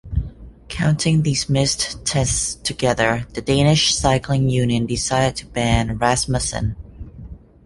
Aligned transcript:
Counting 0.67 1.21
these 1.21 1.47
missed 1.47 2.03
tests 2.05 2.55
together, 2.55 3.27
the 3.35 3.41
Danish 3.43 3.93
cycling 3.93 4.49
union 4.49 4.87
decided 4.87 5.35
to 5.35 5.45
ban 5.45 5.99
Rasmussen. 5.99 6.75